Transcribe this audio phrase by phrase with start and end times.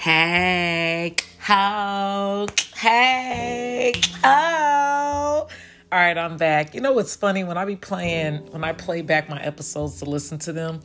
[0.00, 2.46] Hey, ho,
[2.76, 5.48] hey, oh.
[5.90, 6.72] All right, I'm back.
[6.72, 7.42] You know what's funny?
[7.42, 10.82] When I be playing, when I play back my episodes to listen to them,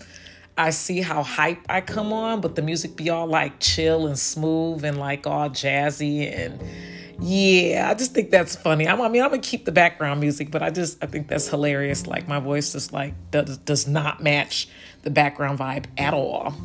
[0.58, 4.18] I see how hype I come on, but the music be all like chill and
[4.18, 6.60] smooth and like all jazzy and
[7.20, 8.88] yeah, I just think that's funny.
[8.88, 11.48] I'm, I mean, I'm gonna keep the background music, but I just I think that's
[11.48, 12.08] hilarious.
[12.08, 14.68] Like my voice just like does does not match
[15.04, 16.56] the background vibe at all.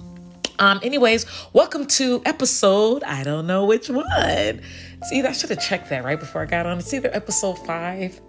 [0.60, 4.60] Um, anyways, welcome to episode, I don't know which one.
[5.04, 6.78] See, I should have checked that right before I got on.
[6.78, 8.20] It's either episode five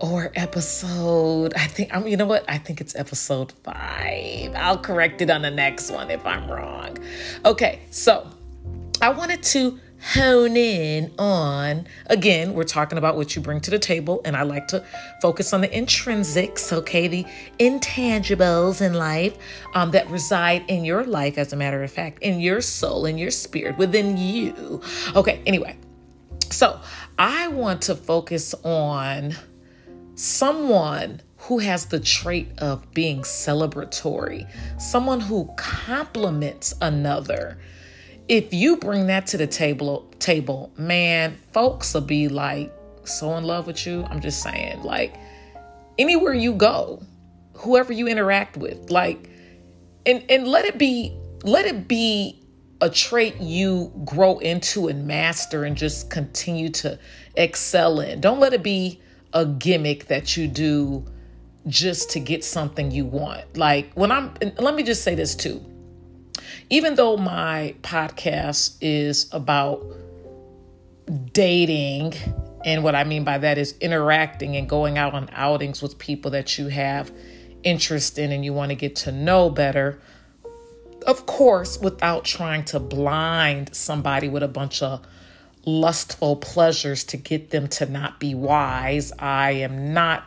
[0.00, 2.44] or episode, I think, I'm, you know what?
[2.48, 4.52] I think it's episode five.
[4.56, 6.98] I'll correct it on the next one if I'm wrong.
[7.44, 8.28] Okay, so
[9.00, 9.78] I wanted to
[10.14, 11.86] hone in on.
[12.06, 14.84] Again we're talking about what you bring to the table and i like to
[15.20, 17.08] focus on the intrinsics okay?
[17.08, 17.26] The
[17.58, 19.36] intangibles in life
[19.74, 23.18] um, that reside in your life as a matter of fact in your soul in
[23.18, 24.80] your spirit within you
[25.16, 25.42] okay?
[25.44, 25.76] Anyway
[26.52, 26.78] so
[27.18, 29.34] i want to focus on
[30.14, 34.48] someone who has the trait of being celebratory
[34.80, 37.58] someone who compliments another
[38.28, 42.72] if you bring that to the table table man folks will be like
[43.04, 44.04] so in love with you.
[44.04, 45.14] I'm just saying like
[45.98, 47.02] anywhere you go
[47.54, 49.30] whoever you interact with like
[50.04, 52.42] and and let it be let it be
[52.80, 56.98] a trait you grow into and master and just continue to
[57.36, 58.20] excel in.
[58.20, 59.00] Don't let it be
[59.32, 61.06] a gimmick that you do
[61.68, 63.56] just to get something you want.
[63.56, 65.64] Like when i'm let me just say this too
[66.70, 69.84] even though my podcast is about
[71.32, 72.14] dating,
[72.64, 76.32] and what I mean by that is interacting and going out on outings with people
[76.32, 77.12] that you have
[77.62, 80.00] interest in and you want to get to know better,
[81.06, 85.06] of course, without trying to blind somebody with a bunch of
[85.64, 89.12] lustful pleasures to get them to not be wise.
[89.18, 90.24] I am not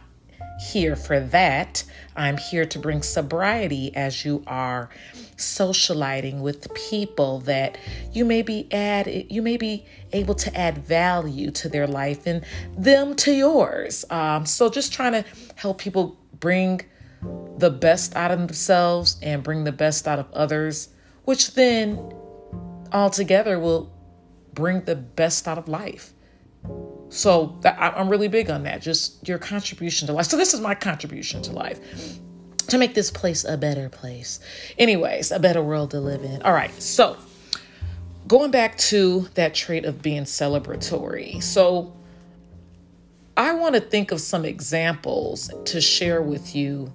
[0.72, 1.84] here for that.
[2.16, 4.90] I'm here to bring sobriety as you are
[5.40, 7.78] socializing with people that
[8.12, 12.44] you may be add you may be able to add value to their life and
[12.78, 14.06] them to yours.
[14.10, 16.82] Um, so just trying to help people bring
[17.58, 20.90] the best out of themselves and bring the best out of others,
[21.26, 22.14] which then
[22.92, 23.92] altogether will
[24.54, 26.14] bring the best out of life.
[27.10, 28.82] So I'm really big on that.
[28.82, 30.28] Just your contribution to life.
[30.28, 32.20] So this is my contribution to life
[32.69, 34.40] to make this place a better place.
[34.78, 36.41] Anyways, a better world to live in.
[36.41, 36.74] All right.
[36.81, 37.18] So
[38.28, 41.41] going back to that trait of being celebratory.
[41.41, 41.94] So
[43.35, 46.94] I want to think of some examples to share with you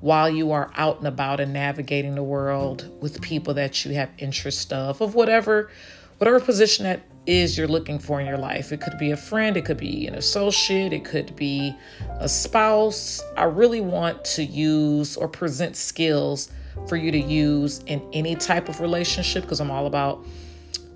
[0.00, 4.10] while you are out and about and navigating the world with people that you have
[4.18, 5.70] interest of of whatever
[6.18, 8.72] whatever position that is you're looking for in your life.
[8.72, 11.74] It could be a friend, it could be an associate, it could be
[12.20, 13.22] a spouse.
[13.36, 16.50] I really want to use or present skills
[16.88, 20.24] for you to use in any type of relationship because I'm all about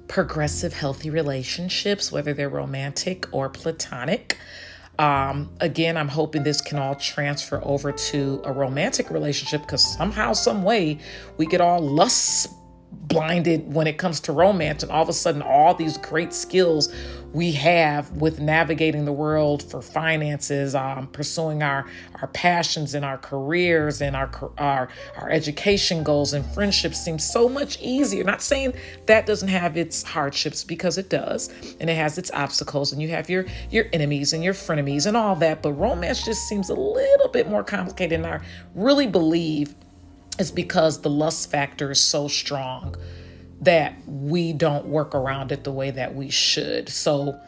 [0.09, 4.39] progressive, healthy relationships, whether they're romantic or platonic.
[4.99, 10.33] Um, again, I'm hoping this can all transfer over to a romantic relationship because somehow,
[10.33, 10.99] some way,
[11.37, 12.49] we get all lust
[12.91, 16.93] blinded when it comes to romance and all of a sudden all these great skills
[17.33, 21.87] we have with navigating the world for finances um, pursuing our
[22.23, 27.49] our passions and our careers and our our our education goals and friendships seem so
[27.49, 28.25] much easier.
[28.25, 28.75] Not saying
[29.07, 31.51] that doesn't have its hardships because it does
[31.81, 35.17] and it has its obstacles and you have your your enemies and your frenemies and
[35.17, 38.41] all that but romance just seems a little bit more complicated and i
[38.75, 39.75] really believe
[40.39, 42.95] is because the lust factor is so strong
[43.61, 46.89] that we don't work around it the way that we should.
[46.89, 47.39] So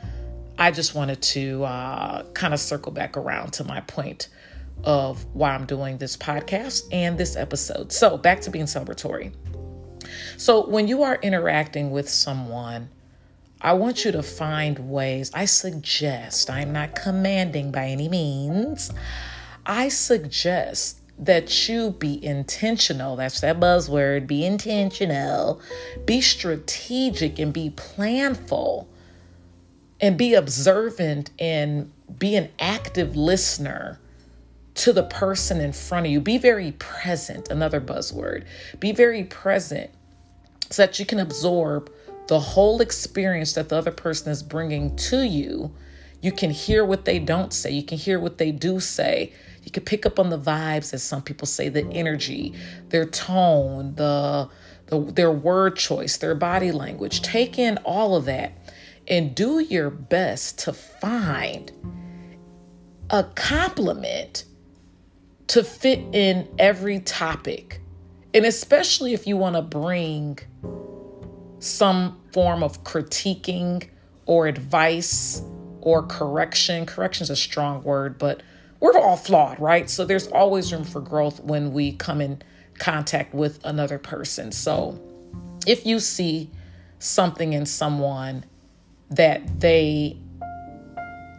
[0.58, 4.28] I just wanted to uh, kind of circle back around to my point
[4.84, 7.92] of why I'm doing this podcast and this episode.
[7.92, 9.32] So back to being celebratory.
[10.36, 12.88] So when you are interacting with someone,
[13.60, 15.30] I want you to find ways.
[15.34, 18.90] I suggest, I'm not commanding by any means.
[19.66, 23.16] I suggest that you be intentional.
[23.16, 24.26] That's that buzzword.
[24.26, 25.60] Be intentional.
[26.06, 28.86] Be strategic and be planful
[30.00, 34.00] and be observant and be an active listener
[34.74, 36.20] to the person in front of you.
[36.20, 37.50] Be very present.
[37.50, 38.46] Another buzzword.
[38.78, 39.90] Be very present
[40.70, 41.92] so that you can absorb
[42.28, 45.70] the whole experience that the other person is bringing to you.
[46.22, 49.32] You can hear what they don't say, you can hear what they do say
[49.62, 52.54] you can pick up on the vibes, as some people say, the energy,
[52.88, 54.48] their tone, the
[54.86, 57.22] the, their word choice, their body language.
[57.22, 58.52] Take in all of that
[59.06, 61.70] and do your best to find
[63.08, 64.44] a compliment
[65.46, 67.80] to fit in every topic.
[68.34, 70.40] And especially if you want to bring
[71.60, 73.88] some form of critiquing
[74.26, 75.42] or advice
[75.82, 76.86] or correction.
[76.86, 78.42] Correction is a strong word, but
[78.80, 79.88] we're all flawed, right?
[79.90, 82.42] So there's always room for growth when we come in
[82.78, 84.52] contact with another person.
[84.52, 84.98] So
[85.66, 86.50] if you see
[86.98, 88.44] something in someone
[89.10, 90.16] that they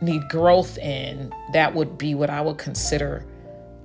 [0.02, 3.26] need growth in, that would be what I would consider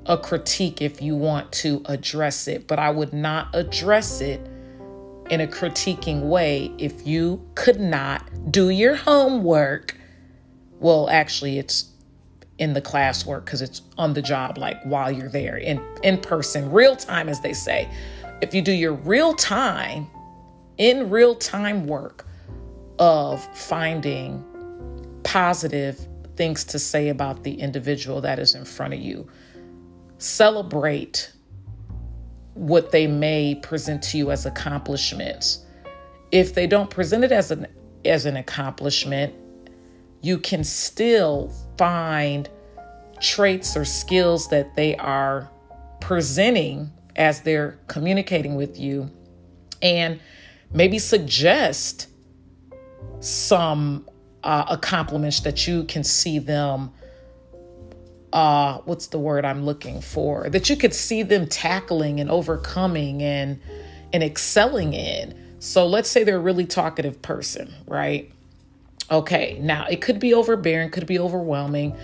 [0.07, 2.67] a critique if you want to address it.
[2.67, 4.41] But I would not address it
[5.31, 9.97] in a critiquing way if you could not do your homework.
[10.79, 11.91] Well, actually, it's
[12.59, 16.71] in the classwork because it's on the job, like while you're there in, in person,
[16.71, 17.89] real time, as they say.
[18.41, 20.07] If you do your real time,
[20.79, 22.27] in real time work
[22.99, 24.45] of finding
[25.23, 26.07] positive
[26.37, 29.27] things to say about the individual that is in front of you,
[30.19, 31.33] celebrate
[32.55, 35.65] what they may present to you as accomplishments.
[36.33, 37.67] If they don't present it as an
[38.05, 39.35] as an accomplishment,
[40.27, 42.49] you can still find
[43.21, 45.49] traits or skills that they are
[46.01, 49.11] presenting as they're communicating with you
[49.83, 50.21] and
[50.73, 52.09] maybe suggest
[53.21, 54.07] some
[54.43, 56.93] uh, accomplishments that you can see them
[58.33, 60.51] uh, what's the word I'm looking for?
[60.51, 63.59] That you could see them tackling and overcoming and
[64.13, 65.57] and excelling in.
[65.59, 68.31] So let's say they're a really talkative person, right?
[69.11, 71.97] Okay, now it could be overbearing, could be overwhelming,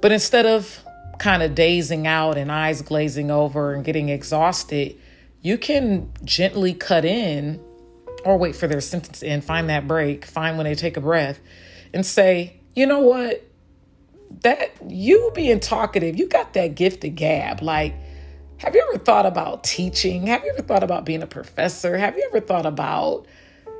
[0.00, 0.82] but instead of
[1.18, 4.96] kind of dazing out and eyes glazing over and getting exhausted,
[5.42, 7.60] you can gently cut in
[8.24, 11.40] or wait for their sentence in, find that break, find when they take a breath,
[11.92, 13.44] and say, you know what?
[14.42, 17.62] that you being talkative, you got that gift of gab.
[17.62, 17.94] Like,
[18.58, 20.26] have you ever thought about teaching?
[20.26, 21.96] Have you ever thought about being a professor?
[21.96, 23.26] Have you ever thought about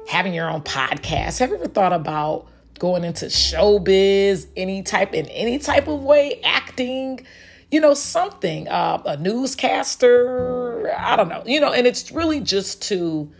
[0.08, 1.38] having your own podcast?
[1.38, 6.40] Have you ever thought about going into showbiz, any type in any type of way,
[6.42, 7.26] acting?
[7.70, 12.80] You know, something, uh, a newscaster, I don't know, you know, and it's really just
[12.84, 13.30] to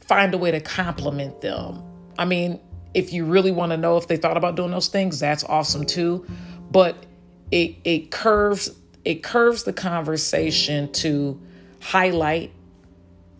[0.00, 1.82] find a way to compliment them.
[2.18, 2.60] I mean,
[2.92, 5.86] if you really want to know if they thought about doing those things, that's awesome
[5.86, 6.26] too.
[6.70, 7.06] But
[7.50, 8.70] it it curves
[9.04, 11.40] it curves the conversation to
[11.80, 12.52] highlight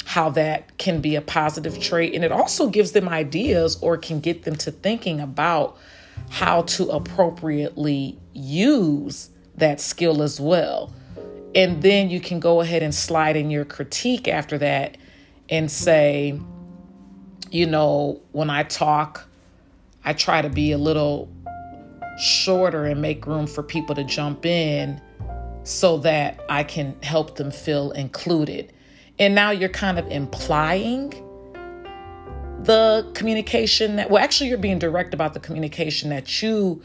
[0.06, 4.20] how that can be a positive trait and it also gives them ideas or can
[4.20, 5.76] get them to thinking about
[6.30, 10.92] how to appropriately use that skill as well.
[11.56, 14.96] And then you can go ahead and slide in your critique after that
[15.48, 16.38] and say,
[17.50, 19.26] you know, when I talk
[20.04, 21.28] I try to be a little
[22.16, 25.02] shorter and make room for people to jump in
[25.64, 28.72] so that I can help them feel included.
[29.18, 31.22] And now you're kind of implying
[32.62, 36.82] the communication that well actually you're being direct about the communication that you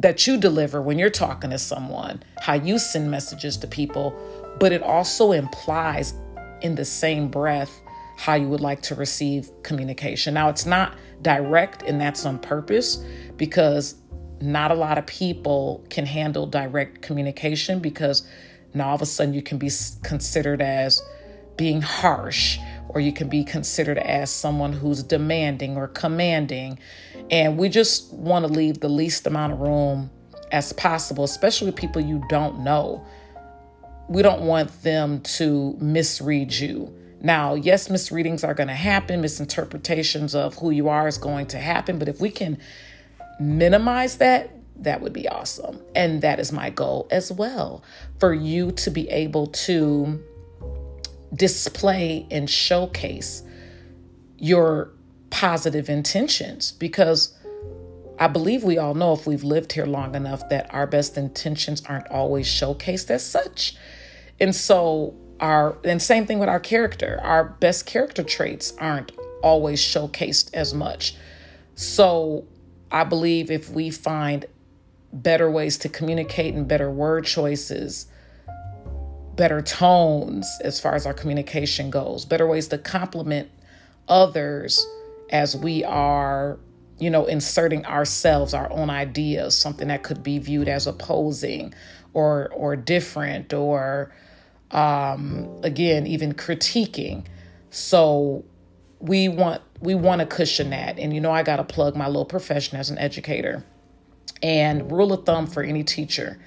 [0.00, 4.14] that you deliver when you're talking to someone, how you send messages to people,
[4.58, 6.14] but it also implies
[6.62, 7.70] in the same breath
[8.16, 10.34] how you would like to receive communication.
[10.34, 13.04] Now, it's not direct, and that's on purpose
[13.36, 13.94] because
[14.40, 18.26] not a lot of people can handle direct communication because
[18.74, 19.70] now all of a sudden you can be
[20.02, 21.02] considered as
[21.56, 22.58] being harsh
[22.88, 26.78] or you can be considered as someone who's demanding or commanding.
[27.30, 30.10] And we just want to leave the least amount of room
[30.50, 33.04] as possible, especially with people you don't know.
[34.08, 36.92] We don't want them to misread you.
[37.20, 41.58] Now, yes, misreadings are going to happen, misinterpretations of who you are is going to
[41.58, 42.58] happen, but if we can
[43.38, 44.50] minimize that,
[44.80, 45.80] that would be awesome.
[45.94, 47.82] And that is my goal as well
[48.18, 50.22] for you to be able to
[51.34, 53.42] display and showcase
[54.38, 54.90] your
[55.30, 57.34] positive intentions because
[58.18, 61.82] I believe we all know if we've lived here long enough that our best intentions
[61.86, 63.76] aren't always showcased as such.
[64.40, 69.80] And so our and same thing with our character our best character traits aren't always
[69.80, 71.16] showcased as much
[71.74, 72.46] so
[72.92, 74.44] i believe if we find
[75.12, 78.06] better ways to communicate and better word choices
[79.36, 83.48] better tones as far as our communication goes better ways to compliment
[84.08, 84.86] others
[85.30, 86.58] as we are
[86.98, 91.72] you know inserting ourselves our own ideas something that could be viewed as opposing
[92.12, 94.12] or or different or
[94.70, 97.24] um, again, even critiquing.
[97.70, 98.44] So
[98.98, 100.98] we want we want to cushion that.
[100.98, 103.64] And you know, I got to plug my little profession as an educator.
[104.42, 106.38] And rule of thumb for any teacher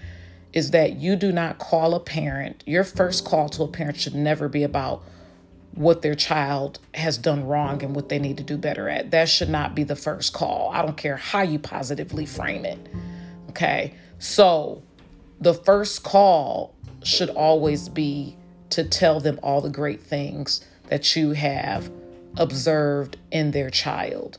[0.52, 2.64] is that you do not call a parent.
[2.66, 5.04] Your first call to a parent should never be about
[5.74, 9.12] what their child has done wrong and what they need to do better at.
[9.12, 10.70] That should not be the first call.
[10.72, 12.78] I don't care how you positively frame it.
[13.50, 13.96] Okay.
[14.20, 14.84] So
[15.42, 18.38] the first call should always be
[18.70, 21.92] to tell them all the great things that you have
[22.38, 24.38] observed in their child.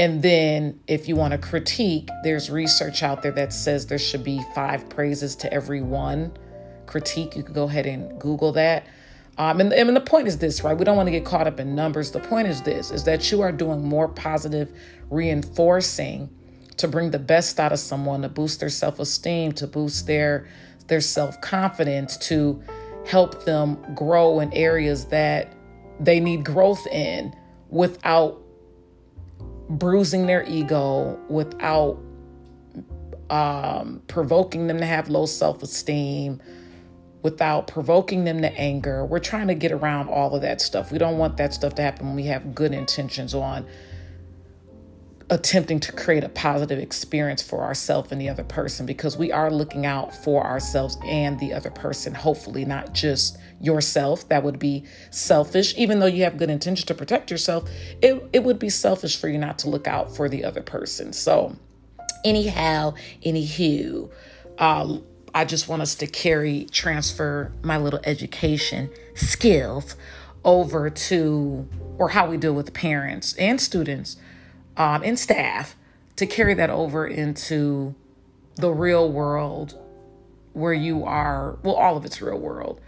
[0.00, 4.24] And then, if you want to critique, there's research out there that says there should
[4.24, 6.32] be five praises to every one
[6.86, 7.36] critique.
[7.36, 8.86] You could go ahead and Google that.
[9.36, 10.72] Um, and, and the point is this, right?
[10.72, 12.12] We don't want to get caught up in numbers.
[12.12, 14.72] The point is this: is that you are doing more positive
[15.10, 16.30] reinforcing
[16.78, 20.48] to bring the best out of someone, to boost their self-esteem, to boost their
[20.86, 22.62] their self-confidence, to
[23.04, 25.52] help them grow in areas that
[26.00, 27.36] they need growth in
[27.68, 28.40] without
[29.70, 31.98] bruising their ego, without
[33.30, 36.42] um, provoking them to have low self esteem,
[37.22, 39.04] without provoking them to anger.
[39.04, 40.92] We're trying to get around all of that stuff.
[40.92, 43.66] We don't want that stuff to happen when we have good intentions on
[45.30, 49.48] attempting to create a positive experience for ourselves and the other person because we are
[49.48, 54.28] looking out for ourselves and the other person, hopefully, not just yourself.
[54.28, 55.72] That would be selfish.
[55.78, 57.70] Even though you have good intention to protect yourself,
[58.02, 61.12] it, it would be selfish for you not to look out for the other person.
[61.12, 61.56] So,
[62.24, 62.94] anyhow,
[63.24, 64.10] anywho,
[64.58, 64.98] uh,
[65.32, 69.94] I just want us to carry, transfer my little education skills
[70.44, 71.68] over to,
[71.98, 74.16] or how we deal with parents and students
[74.80, 75.76] um, and staff
[76.16, 77.94] to carry that over into
[78.54, 79.78] the real world
[80.54, 82.80] where you are, well, all of it's real world,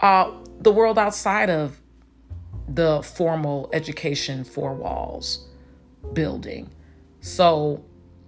[0.00, 1.80] uh, the world outside of
[2.68, 5.46] the formal education four walls
[6.12, 6.68] building.
[7.20, 7.84] So,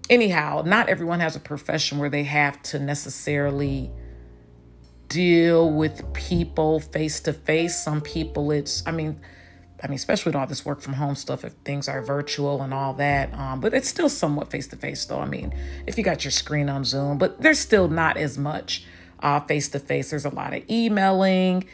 [0.08, 3.90] anyhow, not everyone has a profession where they have to necessarily
[5.08, 7.82] deal with people face to face.
[7.82, 9.20] Some people, it's, I mean,
[9.82, 12.74] I mean, especially with all this work from home stuff, if things are virtual and
[12.74, 13.32] all that.
[13.34, 15.20] Um, but it's still somewhat face to face, though.
[15.20, 15.54] I mean,
[15.86, 18.84] if you got your screen on Zoom, but there's still not as much
[19.46, 20.10] face to face.
[20.10, 21.64] There's a lot of emailing.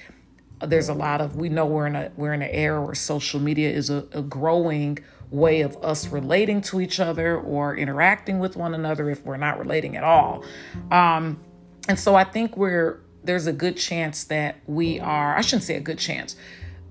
[0.60, 3.40] There's a lot of we know we're in a we're in an era where social
[3.40, 4.98] media is a, a growing
[5.30, 9.58] way of us relating to each other or interacting with one another if we're not
[9.58, 10.44] relating at all.
[10.90, 11.40] Um,
[11.88, 15.36] and so I think we're there's a good chance that we are.
[15.36, 16.36] I shouldn't say a good chance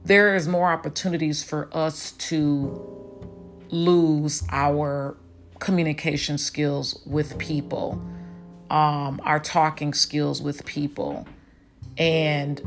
[0.06, 2.80] there is more opportunities for us to
[3.70, 5.18] lose our
[5.60, 8.02] communication skills with people,
[8.70, 11.26] um, our talking skills with people.
[11.98, 12.62] And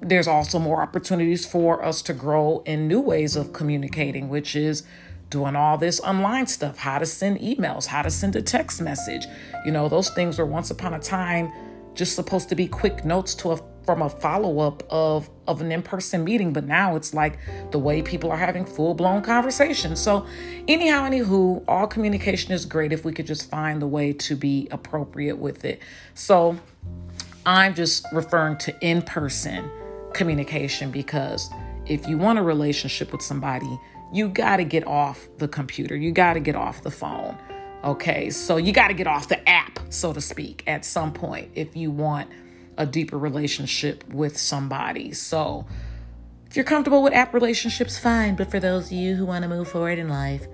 [0.00, 4.82] there's also more opportunities for us to grow in new ways of communicating, which is
[5.30, 9.26] doing all this online stuff, how to send emails, how to send a text message.
[9.64, 11.52] You know, those things were once upon a time
[11.94, 13.56] just supposed to be quick notes to a
[13.90, 17.40] from a follow-up of of an in-person meeting but now it's like
[17.72, 19.98] the way people are having full-blown conversations.
[19.98, 20.24] So
[20.68, 24.68] anyhow anywho all communication is great if we could just find the way to be
[24.70, 25.82] appropriate with it.
[26.14, 26.56] So
[27.44, 29.68] i'm just referring to in-person
[30.14, 31.50] communication because
[31.86, 33.76] if you want a relationship with somebody
[34.12, 35.96] you got to get off the computer.
[35.96, 37.36] You got to get off the phone
[37.82, 38.30] okay?
[38.30, 41.74] So you got to get off the app so to speak at some point if
[41.74, 42.30] you want
[42.76, 45.12] a deeper relationship with somebody.
[45.12, 45.66] So,
[46.50, 48.34] if you're comfortable with app relationships, fine.
[48.34, 50.46] But for those of you who want to move forward in life,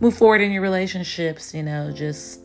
[0.00, 2.40] move forward in your relationships, you know, just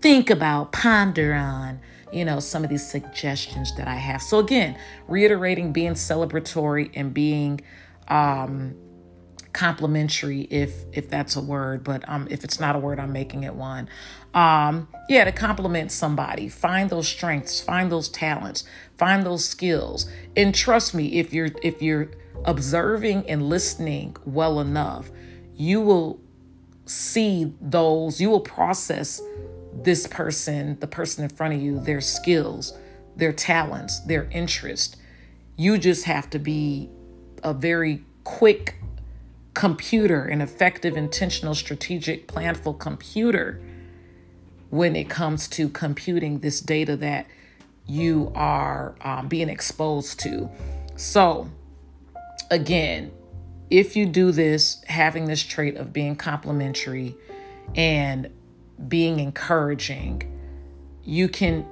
[0.00, 1.80] think about, ponder on,
[2.12, 4.22] you know, some of these suggestions that I have.
[4.22, 7.60] So, again, reiterating being celebratory and being,
[8.08, 8.74] um,
[9.56, 13.42] complimentary if if that's a word but um if it's not a word i'm making
[13.42, 13.88] it one.
[14.34, 16.50] Um yeah to compliment somebody.
[16.50, 18.64] Find those strengths find those talents
[18.98, 20.10] find those skills.
[20.36, 22.10] And trust me if you're if you're
[22.44, 25.10] observing and listening well enough
[25.56, 26.20] you will
[26.84, 29.22] see those you will process
[29.72, 32.74] this person the person in front of you their skills
[33.16, 34.96] their talents their interest.
[35.56, 36.90] You just have to be
[37.42, 38.74] a very quick
[39.56, 43.58] computer, an effective, intentional, strategic, planful computer
[44.68, 47.26] when it comes to computing this data that
[47.86, 50.50] you are um, being exposed to.
[50.96, 51.48] So,
[52.50, 53.10] again,
[53.70, 57.16] if you do this, having this trait of being complimentary
[57.74, 58.28] and
[58.86, 60.38] being encouraging,
[61.02, 61.66] you can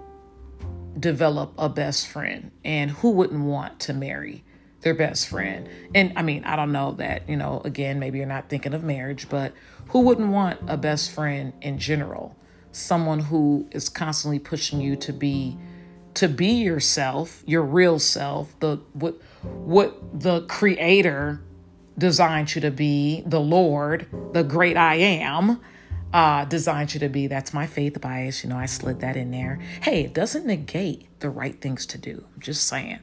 [0.98, 2.50] develop a best friend.
[2.64, 4.42] And who wouldn't want to marry
[4.84, 5.68] their best friend?
[5.94, 8.84] And I mean, I don't know that, you know, again, maybe you're not thinking of
[8.84, 9.52] marriage, but
[9.88, 12.36] who wouldn't want a best friend in general?
[12.70, 15.58] Someone who is constantly pushing you to be
[16.14, 21.40] to be yourself, your real self, the what what the creator
[21.98, 25.60] designed you to be, the Lord, the great I am,
[26.14, 27.26] uh, designed you to be.
[27.26, 28.44] That's my faith bias.
[28.44, 29.58] You know, I slid that in there.
[29.82, 32.24] Hey, it doesn't negate the right things to do.
[32.32, 33.00] I'm just saying.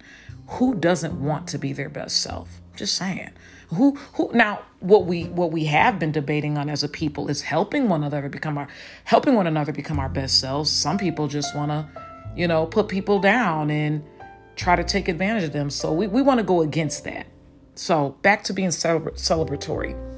[0.48, 2.62] Who doesn't want to be their best self?
[2.75, 3.32] Just saying.
[3.68, 7.41] Who who now what we what we have been debating on as a people is
[7.41, 8.70] helping one another become our
[9.03, 10.70] helping one another become our best selves.
[10.70, 11.88] Some people just want to,
[12.36, 14.03] you know, put people down and
[14.56, 15.70] try to take advantage of them.
[15.70, 17.27] So we, we want to go against that.
[17.75, 20.11] So back to being celebra- celebratory.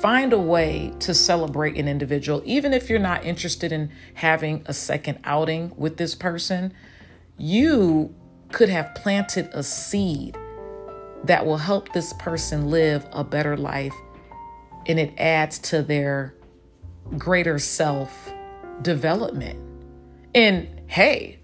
[0.00, 4.72] Find a way to celebrate an individual, even if you're not interested in having a
[4.72, 6.72] second outing with this person.
[7.36, 8.14] You
[8.52, 10.36] could have planted a seed
[11.24, 13.94] that will help this person live a better life
[14.86, 16.34] and it adds to their
[17.16, 18.32] greater self
[18.82, 19.58] development.
[20.34, 21.40] And hey,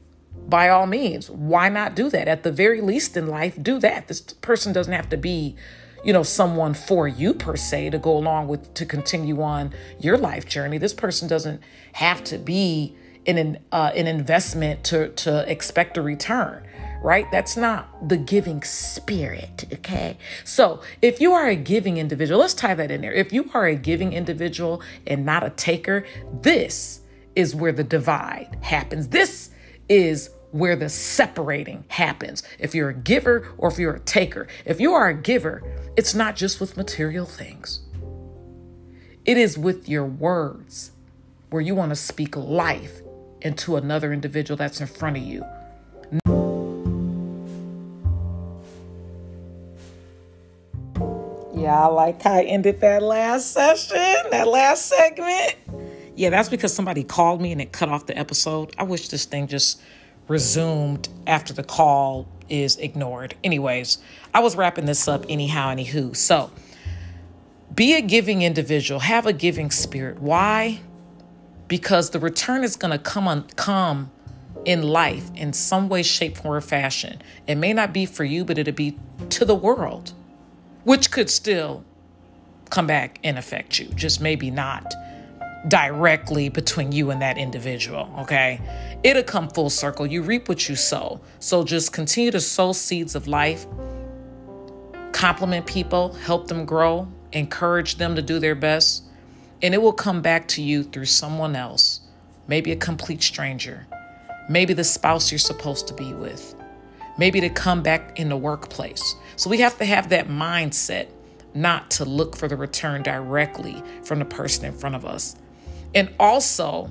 [0.49, 2.29] by all means, why not do that?
[2.29, 4.09] At the very least in life, do that.
[4.09, 5.57] This person doesn't have to be,
[6.05, 10.19] you know, someone for you per se to go along with to continue on your
[10.19, 10.79] life journey.
[10.79, 11.61] This person doesn't
[11.93, 12.95] have to be
[13.27, 16.67] an uh, an investment to to expect a return.
[17.03, 17.31] Right?
[17.31, 19.67] That's not the giving spirit.
[19.75, 20.17] Okay.
[20.43, 23.13] So if you are a giving individual, let's tie that in there.
[23.13, 26.07] If you are a giving individual and not a taker,
[26.41, 27.01] this
[27.37, 29.09] is where the divide happens.
[29.09, 29.51] This
[29.87, 32.45] is where the separating happens.
[32.61, 34.47] If you're a giver or if you're a taker.
[34.65, 35.65] If you are a giver,
[35.97, 37.81] it's not just with material things,
[39.25, 40.93] it is with your words
[41.51, 43.03] where you want to speak life
[43.41, 45.45] into another individual that's in front of you.
[51.61, 55.57] Yeah, I like how I ended that last session, that last segment.
[56.15, 58.73] Yeah, that's because somebody called me and it cut off the episode.
[58.79, 59.81] I wish this thing just
[60.29, 63.35] resumed after the call is ignored.
[63.43, 63.99] Anyways,
[64.33, 66.17] I was wrapping this up anyhow, anywho.
[66.17, 66.51] So
[67.75, 70.21] be a giving individual, have a giving spirit.
[70.21, 70.81] Why?
[71.69, 74.11] Because the return is gonna come on come
[74.65, 77.21] in life in some way, shape, form, or fashion.
[77.47, 78.99] It may not be for you, but it'll be
[79.31, 80.13] to the world,
[80.85, 81.85] which could still
[82.71, 84.95] come back and affect you, just maybe not
[85.69, 88.61] directly between you and that individual, okay?
[89.03, 90.07] It'll come full circle.
[90.07, 91.21] You reap what you sow.
[91.39, 93.67] So just continue to sow seeds of life,
[95.13, 99.05] compliment people, help them grow, encourage them to do their best,
[99.63, 102.01] and it will come back to you through someone else,
[102.47, 103.87] maybe a complete stranger,
[104.51, 106.55] maybe the spouse you're supposed to be with,
[107.17, 109.15] maybe to come back in the workplace.
[109.37, 111.09] So we have to have that mindset
[111.55, 115.37] not to look for the return directly from the person in front of us
[115.95, 116.91] and also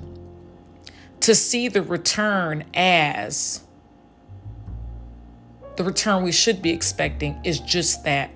[1.20, 3.62] to see the return as
[5.76, 8.30] the return we should be expecting is just that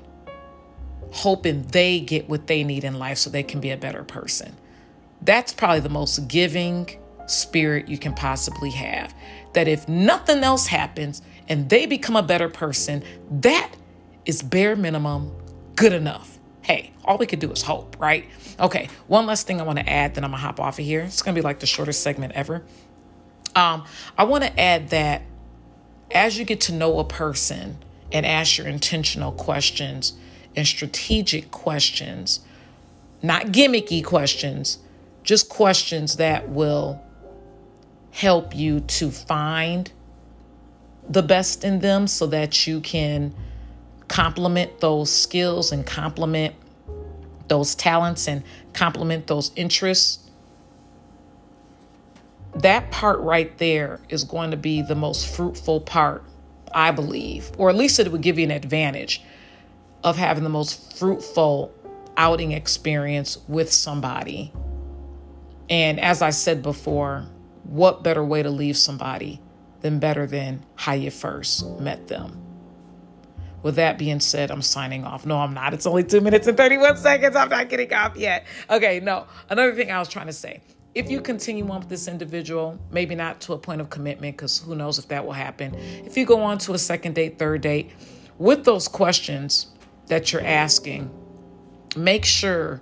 [1.12, 4.56] hoping they get what they need in life so they can be a better person.
[5.22, 6.88] That's probably the most giving
[7.26, 9.14] spirit you can possibly have.
[9.52, 13.72] That if nothing else happens and they become a better person, that
[14.24, 15.32] is bare minimum
[15.76, 16.37] good enough
[16.68, 18.26] hey, all we could do is hope, right?
[18.60, 21.00] Okay, one last thing I want to add, then I'm gonna hop off of here.
[21.00, 22.62] It's gonna be like the shortest segment ever.
[23.56, 23.86] Um,
[24.18, 25.22] I want to add that
[26.10, 27.78] as you get to know a person
[28.12, 30.12] and ask your intentional questions
[30.54, 32.40] and strategic questions,
[33.22, 34.78] not gimmicky questions,
[35.22, 37.02] just questions that will
[38.10, 39.90] help you to find
[41.08, 43.34] the best in them so that you can
[44.18, 46.52] complement those skills and complement
[47.46, 50.28] those talents and complement those interests,
[52.56, 56.24] that part right there is going to be the most fruitful part,
[56.74, 59.22] I believe, or at least it would give you an advantage
[60.02, 61.72] of having the most fruitful
[62.16, 64.52] outing experience with somebody.
[65.70, 67.24] And as I said before,
[67.62, 69.40] what better way to leave somebody
[69.82, 72.47] than better than how you first met them?
[73.62, 75.26] With that being said, I'm signing off.
[75.26, 75.74] No, I'm not.
[75.74, 77.34] It's only two minutes and 31 seconds.
[77.34, 78.46] I'm not getting off yet.
[78.70, 79.26] Okay, no.
[79.50, 80.60] Another thing I was trying to say
[80.94, 84.58] if you continue on with this individual, maybe not to a point of commitment, because
[84.58, 85.74] who knows if that will happen.
[86.04, 87.92] If you go on to a second date, third date,
[88.38, 89.68] with those questions
[90.06, 91.10] that you're asking,
[91.96, 92.80] make sure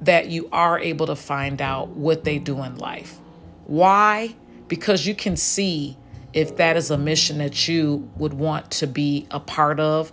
[0.00, 3.18] that you are able to find out what they do in life.
[3.66, 4.34] Why?
[4.68, 5.96] Because you can see
[6.32, 10.12] if that is a mission that you would want to be a part of,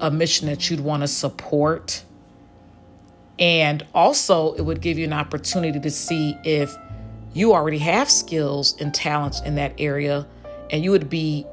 [0.00, 2.04] a mission that you'd want to support.
[3.38, 6.74] And also, it would give you an opportunity to see if
[7.32, 10.26] you already have skills and talents in that area,
[10.70, 11.46] and you would be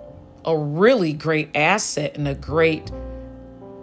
[0.46, 2.92] a really great asset and a great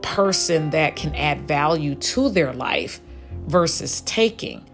[0.03, 3.01] person that can add value to their life
[3.47, 4.65] versus taking.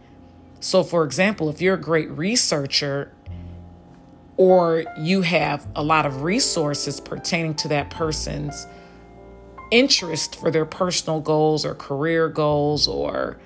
[0.61, 3.13] So, for example, if you're a great researcher
[4.43, 8.67] or you have a lot of resources pertaining to that person's
[9.71, 13.39] interest for their personal goals or career goals or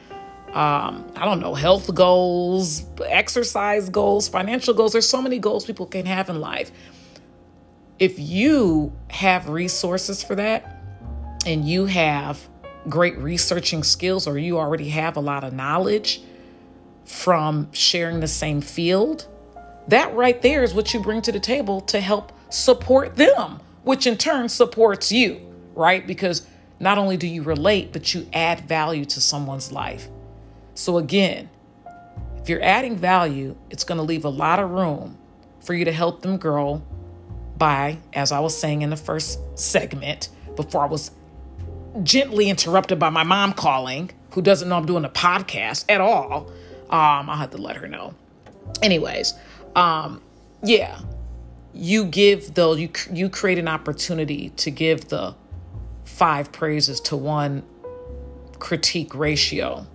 [0.54, 4.92] um, I don't know, health goals, exercise goals, financial goals.
[4.92, 6.72] There's so many goals people can have in life.
[7.98, 10.82] If you have resources for that
[11.44, 12.48] and you have
[12.88, 16.22] great researching skills or you already have a lot of knowledge
[17.04, 19.28] from sharing the same field,
[19.88, 24.06] that right there is what you bring to the table to help support them, which
[24.06, 25.40] in turn supports you,
[25.74, 26.06] right?
[26.06, 26.46] Because
[26.80, 30.08] not only do you relate, but you add value to someone's life.
[30.74, 31.48] So, again,
[32.36, 35.16] if you're adding value, it's going to leave a lot of room
[35.60, 36.82] for you to help them grow
[37.56, 41.10] by, as I was saying in the first segment, before I was
[42.02, 46.50] gently interrupted by my mom calling, who doesn't know I'm doing a podcast at all.
[46.90, 48.14] Um, I'll have to let her know.
[48.82, 49.32] Anyways,
[49.76, 50.22] um,
[50.62, 50.98] yeah,
[51.74, 55.34] you give though you you create an opportunity to give the
[56.04, 57.62] five praises to one
[58.58, 59.86] critique ratio.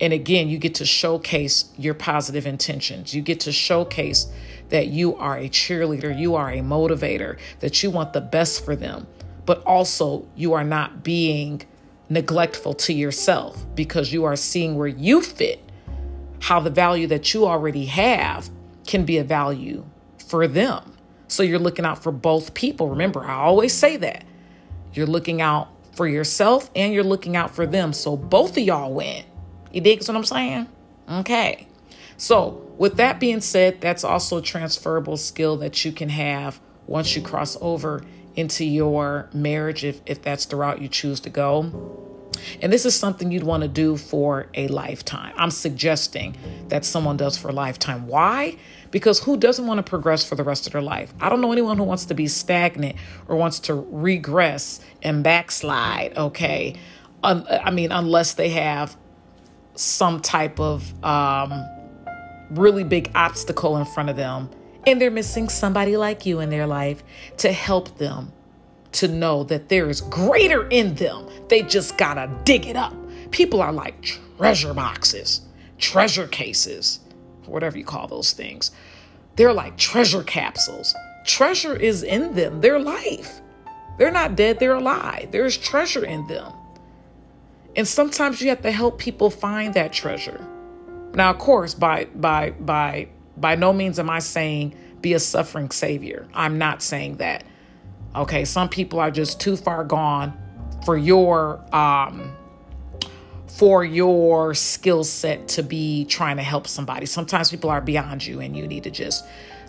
[0.00, 3.14] And again, you get to showcase your positive intentions.
[3.14, 4.26] You get to showcase
[4.70, 8.74] that you are a cheerleader, you are a motivator, that you want the best for
[8.74, 9.06] them,
[9.44, 11.62] but also you are not being
[12.08, 15.62] neglectful to yourself because you are seeing where you fit,
[16.40, 18.50] how the value that you already have
[18.86, 19.84] can be a value
[20.18, 20.96] for them.
[21.28, 22.90] So you're looking out for both people.
[22.90, 24.24] Remember, I always say that.
[24.92, 27.92] You're looking out for yourself and you're looking out for them.
[27.92, 29.24] So both of y'all win.
[29.72, 30.68] You dig what I'm saying?
[31.08, 31.66] Okay.
[32.18, 37.16] So, with that being said, that's also a transferable skill that you can have once
[37.16, 38.04] you cross over
[38.36, 42.11] into your marriage if, if that's the route you choose to go.
[42.60, 45.34] And this is something you'd want to do for a lifetime.
[45.36, 46.36] I'm suggesting
[46.68, 48.06] that someone does for a lifetime.
[48.06, 48.56] Why?
[48.90, 51.12] Because who doesn't want to progress for the rest of their life?
[51.20, 52.96] I don't know anyone who wants to be stagnant
[53.28, 56.76] or wants to regress and backslide, okay?
[57.22, 58.96] Um, I mean, unless they have
[59.74, 61.64] some type of um,
[62.50, 64.50] really big obstacle in front of them
[64.86, 67.02] and they're missing somebody like you in their life
[67.38, 68.32] to help them
[68.92, 71.26] to know that there is greater in them.
[71.48, 72.94] They just gotta dig it up.
[73.30, 75.42] People are like treasure boxes,
[75.78, 77.00] treasure cases,
[77.46, 78.70] whatever you call those things.
[79.36, 80.94] They're like treasure capsules.
[81.24, 83.40] Treasure is in them, their life.
[83.98, 85.30] They're not dead, they're alive.
[85.30, 86.52] There's treasure in them.
[87.76, 90.46] And sometimes you have to help people find that treasure.
[91.14, 95.70] Now, of course, by by by by no means am I saying be a suffering
[95.70, 96.28] savior.
[96.34, 97.44] I'm not saying that.
[98.14, 100.38] Okay, some people are just too far gone
[100.84, 102.36] for your um
[103.46, 107.06] for your skill set to be trying to help somebody.
[107.06, 109.24] Sometimes people are beyond you and you need to just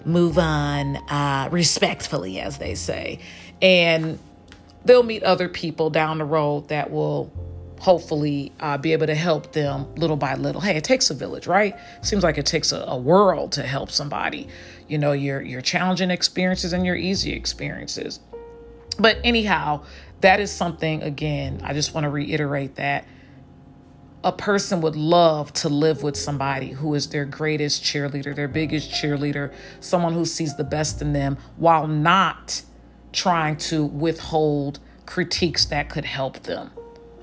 [0.05, 3.19] move on uh respectfully as they say.
[3.61, 4.19] And
[4.85, 7.31] they'll meet other people down the road that will
[7.79, 10.61] hopefully uh, be able to help them little by little.
[10.61, 11.75] Hey, it takes a village, right?
[12.01, 14.47] Seems like it takes a, a world to help somebody.
[14.87, 18.21] You know, your your challenging experiences and your easy experiences.
[18.99, 19.83] But anyhow,
[20.21, 23.05] that is something again, I just want to reiterate that
[24.23, 28.91] a person would love to live with somebody who is their greatest cheerleader, their biggest
[28.91, 32.61] cheerleader, someone who sees the best in them while not
[33.11, 36.71] trying to withhold critiques that could help them.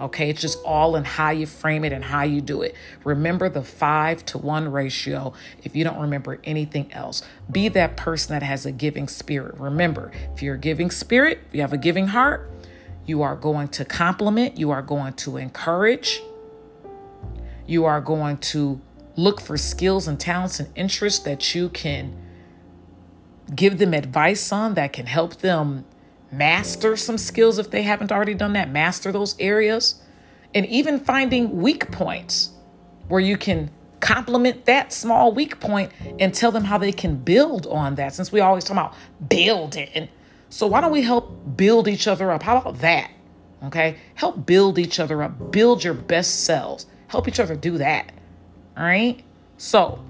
[0.00, 2.74] Okay, it's just all in how you frame it and how you do it.
[3.04, 7.22] Remember the five to one ratio if you don't remember anything else.
[7.50, 9.58] Be that person that has a giving spirit.
[9.58, 12.50] Remember, if you're a giving spirit, you have a giving heart,
[13.04, 16.22] you are going to compliment, you are going to encourage,
[17.66, 18.80] you are going to
[19.16, 22.16] look for skills and talents and interests that you can
[23.54, 25.84] give them advice on that can help them
[26.32, 30.02] master some skills if they haven't already done that, master those areas,
[30.54, 32.50] and even finding weak points
[33.08, 37.66] where you can complement that small weak point and tell them how they can build
[37.66, 38.14] on that.
[38.14, 38.94] Since we always talk about
[39.28, 40.08] building,
[40.48, 42.42] so why don't we help build each other up?
[42.42, 43.10] How about that?
[43.64, 48.10] Okay, help build each other up, build your best selves, help each other do that.
[48.76, 49.22] All right,
[49.58, 50.02] so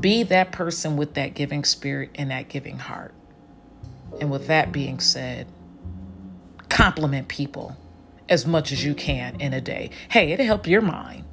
[0.00, 3.14] Be that person with that giving spirit and that giving heart.
[4.20, 5.46] And with that being said,
[6.68, 7.76] compliment people
[8.28, 9.90] as much as you can in a day.
[10.08, 11.24] Hey, it'll help your mind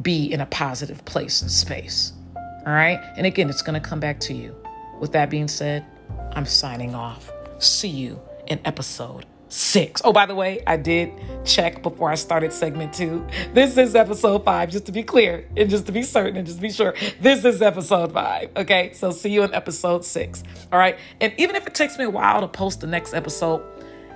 [0.00, 2.12] be in a positive place and space.
[2.36, 3.00] All right.
[3.16, 4.54] And again, it's going to come back to you.
[5.00, 5.84] With that being said,
[6.32, 7.32] I'm signing off.
[7.58, 10.02] See you in episode six.
[10.04, 11.12] Oh, by the way, I did
[11.44, 13.26] check before I started segment two.
[13.54, 16.60] This is episode five, just to be clear and just to be certain and just
[16.60, 16.94] be sure.
[17.20, 18.50] This is episode five.
[18.56, 18.92] Okay.
[18.92, 20.42] So see you in episode six.
[20.72, 20.98] All right.
[21.20, 23.62] And even if it takes me a while to post the next episode,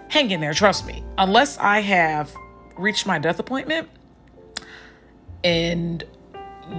[0.09, 0.55] hang in there.
[0.55, 1.03] Trust me.
[1.19, 2.35] Unless I have
[2.77, 3.89] reached my death appointment
[5.45, 6.05] and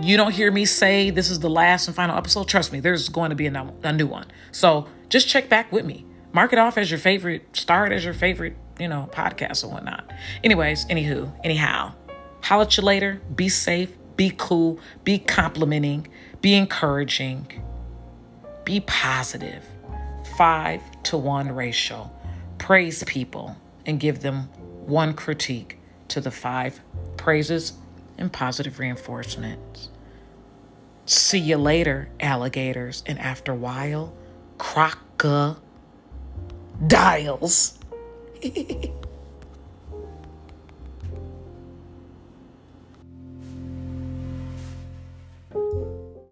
[0.01, 3.09] you don't hear me say this is the last and final episode, trust me, there's
[3.09, 4.27] going to be a, new one.
[4.51, 6.05] So just check back with me.
[6.33, 10.11] Mark it off as your favorite, start as your favorite, you know, podcast or whatnot.
[10.43, 11.93] Anyways, anywho, anyhow,
[12.41, 13.21] holla at you later.
[13.35, 16.07] Be safe, be cool, be complimenting,
[16.41, 17.61] be encouraging,
[18.65, 19.63] be positive.
[20.35, 22.11] Five to one ratio.
[22.57, 24.49] Praise people and give them
[24.87, 26.79] one critique to the five
[27.15, 27.73] praises
[28.17, 29.89] and positive reinforcements.
[31.05, 34.13] See you later, alligators, and after a while,
[36.79, 37.77] crocodiles.